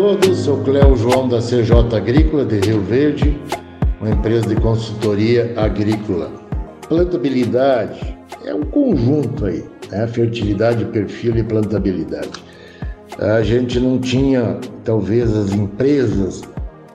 Todos, 0.00 0.38
sou 0.38 0.56
Cléo 0.62 0.96
João 0.96 1.28
da 1.28 1.40
CJ 1.40 1.94
Agrícola 1.94 2.42
de 2.46 2.58
Rio 2.60 2.80
Verde, 2.80 3.38
uma 4.00 4.08
empresa 4.08 4.46
de 4.46 4.56
consultoria 4.56 5.52
agrícola. 5.58 6.32
Plantabilidade 6.88 8.16
é 8.46 8.54
um 8.54 8.62
conjunto 8.62 9.44
aí, 9.44 9.62
né? 9.90 10.06
fertilidade, 10.06 10.86
perfil 10.86 11.36
e 11.36 11.42
plantabilidade. 11.42 12.30
A 13.18 13.42
gente 13.42 13.78
não 13.78 13.98
tinha, 13.98 14.58
talvez, 14.84 15.36
as 15.36 15.52
empresas, 15.52 16.40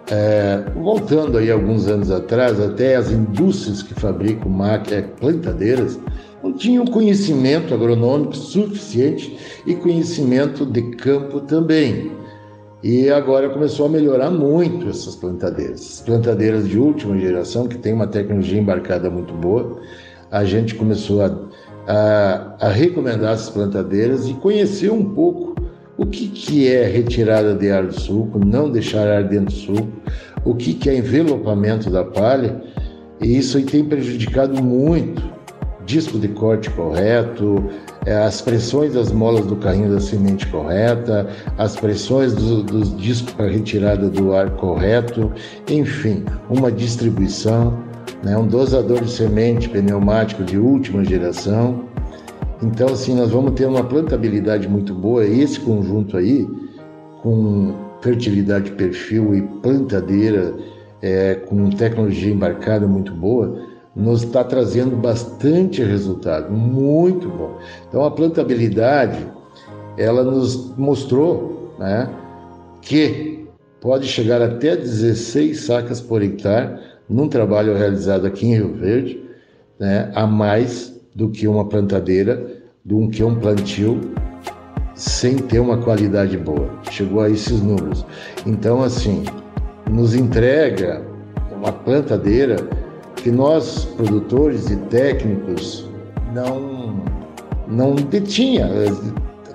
é, 0.10 0.64
voltando 0.76 1.38
aí 1.38 1.52
alguns 1.52 1.88
anos 1.88 2.10
atrás, 2.10 2.60
até 2.60 2.96
as 2.96 3.12
indústrias 3.12 3.84
que 3.84 3.94
fabricam 3.94 4.50
máquinas, 4.50 5.06
plantadeiras, 5.20 6.00
não 6.44 6.54
tinham 6.54 6.86
conhecimento 6.86 7.72
agronômico 7.72 8.36
suficiente 8.36 9.38
e 9.64 9.76
conhecimento 9.76 10.66
de 10.66 10.82
campo 10.96 11.42
também. 11.42 12.25
E 12.88 13.10
agora 13.10 13.50
começou 13.50 13.88
a 13.88 13.90
melhorar 13.90 14.30
muito 14.30 14.88
essas 14.88 15.16
plantadeiras. 15.16 16.04
Plantadeiras 16.06 16.70
de 16.70 16.78
última 16.78 17.18
geração, 17.18 17.68
que 17.68 17.80
tem 17.80 17.92
uma 17.92 18.06
tecnologia 18.06 18.60
embarcada 18.60 19.10
muito 19.10 19.34
boa. 19.34 19.82
A 20.30 20.46
gente 20.46 20.76
começou 20.76 21.24
a, 21.24 21.36
a, 21.88 22.68
a 22.68 22.70
recomendar 22.70 23.34
essas 23.34 23.50
plantadeiras 23.50 24.30
e 24.30 24.36
conhecer 24.36 24.92
um 24.92 25.04
pouco 25.04 25.56
o 25.98 26.06
que, 26.06 26.28
que 26.28 26.72
é 26.72 26.86
retirada 26.86 27.56
de 27.56 27.72
ar 27.72 27.88
do 27.88 28.00
suco, 28.00 28.38
não 28.38 28.70
deixar 28.70 29.08
ar 29.08 29.24
dentro 29.24 29.46
do 29.46 29.52
suco, 29.54 29.88
o 30.46 30.54
que, 30.54 30.76
que 30.76 30.88
é 30.88 30.96
envelopamento 30.96 31.90
da 31.90 32.04
palha. 32.04 32.62
E 33.20 33.36
isso 33.36 33.58
aí 33.58 33.64
tem 33.64 33.84
prejudicado 33.84 34.62
muito 34.62 35.24
disco 35.86 36.18
de 36.18 36.28
corte 36.30 36.70
correto, 36.72 37.64
é, 38.06 38.16
as 38.16 38.42
pressões 38.42 38.94
das 38.94 39.12
molas 39.12 39.46
do 39.46 39.56
carrinho 39.56 39.92
da 39.92 40.00
semente 40.00 40.46
correta, 40.48 41.28
as 41.58 41.76
pressões 41.76 42.34
do, 42.34 42.64
dos 42.64 42.96
discos 42.98 43.34
para 43.34 43.48
retirada 43.48 44.10
do 44.10 44.34
ar 44.34 44.50
correto, 44.52 45.32
enfim, 45.70 46.26
uma 46.50 46.72
distribuição, 46.72 47.78
né, 48.24 48.38
um 48.38 48.48
dosador 48.48 49.02
de 49.02 49.12
semente 49.12 49.70
pneumático 49.70 50.44
de 50.44 50.58
última 50.58 51.04
geração. 51.04 51.86
Então, 52.62 52.88
assim, 52.90 53.16
nós 53.16 53.32
vamos 53.32 53.54
ter 53.54 53.66
uma 53.66 53.84
plantabilidade 53.84 54.68
muito 54.68 54.94
boa. 54.94 55.26
Esse 55.26 55.60
conjunto 55.60 56.18
aí, 56.18 56.48
com 57.22 57.74
fertilidade 58.02 58.72
perfil 58.72 59.36
e 59.36 59.42
plantadeira, 59.42 60.54
é, 61.02 61.36
com 61.36 61.70
tecnologia 61.70 62.32
embarcada 62.32 62.88
muito 62.88 63.12
boa, 63.12 63.75
nos 63.96 64.24
está 64.24 64.44
trazendo 64.44 64.96
bastante 64.98 65.84
resultado, 65.84 66.52
muito 66.52 67.30
bom. 67.30 67.58
Então 67.88 68.04
a 68.04 68.12
plantabilidade, 68.12 69.26
ela 69.98 70.24
nos 70.24 70.76
mostrou 70.76 71.74
né, 71.80 72.10
que 72.82 73.48
pode 73.80 74.08
chegar 74.08 74.42
até 74.42 74.76
16 74.76 75.62
sacas 75.62 76.02
por 76.02 76.22
hectare 76.22 76.80
num 77.10 77.30
trabalho 77.30 77.78
realizado 77.78 78.26
aqui 78.26 78.48
em 78.48 78.56
Rio 78.56 78.74
Verde, 78.74 79.24
né, 79.80 80.12
a 80.14 80.28
mais 80.28 81.00
do 81.16 81.30
que 81.30 81.48
uma 81.48 81.66
plantadeira, 81.66 82.46
do 82.84 83.08
que 83.10 83.24
um 83.24 83.36
plantio 83.36 84.00
sem 84.96 85.38
ter 85.38 85.60
uma 85.60 85.78
qualidade 85.78 86.38
boa. 86.38 86.70
Chegou 86.90 87.22
a 87.22 87.30
esses 87.30 87.62
números. 87.62 88.06
Então, 88.46 88.82
assim, 88.82 89.24
nos 89.90 90.16
entrega 90.16 91.02
uma 91.52 91.72
plantadeira 91.72 92.58
que 93.26 93.32
nós, 93.32 93.86
produtores 93.98 94.70
e 94.70 94.76
técnicos, 94.76 95.90
não, 96.32 97.04
não 97.68 97.96
detinha, 97.96 98.70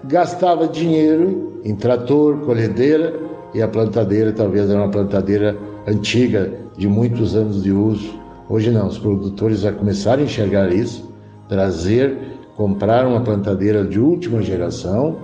gastava 0.06 0.66
dinheiro 0.66 1.60
em 1.64 1.76
trator, 1.76 2.38
colhedeira 2.38 3.14
e 3.54 3.62
a 3.62 3.68
plantadeira 3.68 4.32
talvez 4.32 4.68
era 4.68 4.80
uma 4.80 4.90
plantadeira 4.90 5.56
antiga, 5.86 6.52
de 6.76 6.88
muitos 6.88 7.36
anos 7.36 7.62
de 7.62 7.70
uso. 7.70 8.18
Hoje 8.48 8.72
não, 8.72 8.88
os 8.88 8.98
produtores 8.98 9.60
já 9.60 9.70
começaram 9.70 10.22
a 10.22 10.24
enxergar 10.24 10.74
isso, 10.74 11.08
trazer, 11.48 12.39
comprar 12.60 13.06
uma 13.06 13.22
plantadeira 13.22 13.82
de 13.82 13.98
última 13.98 14.42
geração, 14.42 15.16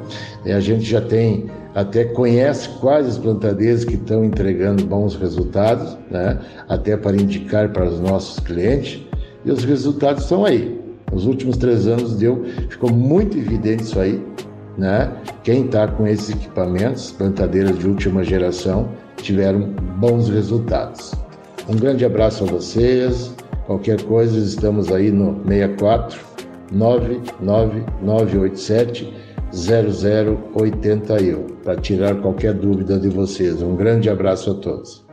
a 0.46 0.58
gente 0.58 0.84
já 0.84 1.02
tem 1.02 1.50
até 1.74 2.02
conhece 2.02 2.66
quais 2.80 3.06
as 3.06 3.18
plantadeiras 3.18 3.84
que 3.84 3.92
estão 3.92 4.24
entregando 4.24 4.86
bons 4.86 5.14
resultados, 5.16 5.98
né? 6.10 6.40
até 6.66 6.96
para 6.96 7.14
indicar 7.14 7.68
para 7.74 7.84
os 7.84 8.00
nossos 8.00 8.40
clientes, 8.40 9.02
e 9.44 9.50
os 9.50 9.64
resultados 9.64 10.22
estão 10.22 10.46
aí. 10.46 10.80
Nos 11.12 11.26
últimos 11.26 11.58
três 11.58 11.86
anos 11.86 12.16
deu, 12.16 12.42
ficou 12.70 12.90
muito 12.90 13.36
evidente 13.36 13.82
isso 13.82 14.00
aí. 14.00 14.18
Né? 14.78 15.12
Quem 15.42 15.66
está 15.66 15.86
com 15.86 16.06
esses 16.06 16.30
equipamentos, 16.30 17.12
plantadeiras 17.12 17.78
de 17.78 17.86
última 17.86 18.24
geração, 18.24 18.88
tiveram 19.18 19.74
bons 19.98 20.30
resultados. 20.30 21.12
Um 21.68 21.76
grande 21.76 22.02
abraço 22.02 22.44
a 22.44 22.46
vocês. 22.46 23.30
Qualquer 23.66 24.00
coisa, 24.04 24.38
estamos 24.38 24.90
aí 24.90 25.10
no 25.10 25.44
64 25.46 26.25
99987 26.70 29.26
0081 29.52 31.46
para 31.62 31.76
tirar 31.76 32.16
qualquer 32.16 32.54
dúvida 32.54 32.98
de 32.98 33.08
vocês. 33.08 33.62
Um 33.62 33.76
grande 33.76 34.10
abraço 34.10 34.50
a 34.50 34.54
todos. 34.54 35.06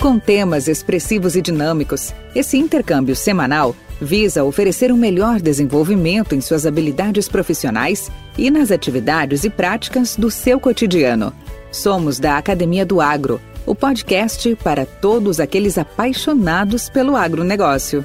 Com 0.00 0.18
temas 0.18 0.68
expressivos 0.68 1.34
e 1.34 1.42
dinâmicos, 1.42 2.14
esse 2.34 2.56
intercâmbio 2.56 3.16
semanal 3.16 3.74
visa 4.00 4.44
oferecer 4.44 4.92
um 4.92 4.96
melhor 4.96 5.40
desenvolvimento 5.40 6.34
em 6.34 6.40
suas 6.40 6.66
habilidades 6.66 7.28
profissionais 7.28 8.10
e 8.38 8.50
nas 8.50 8.70
atividades 8.70 9.44
e 9.44 9.50
práticas 9.50 10.16
do 10.16 10.30
seu 10.30 10.60
cotidiano. 10.60 11.32
Somos 11.72 12.18
da 12.18 12.38
Academia 12.38 12.86
do 12.86 13.00
Agro, 13.00 13.40
o 13.64 13.74
podcast 13.74 14.54
para 14.62 14.86
todos 14.86 15.40
aqueles 15.40 15.76
apaixonados 15.76 16.88
pelo 16.88 17.16
agronegócio. 17.16 18.04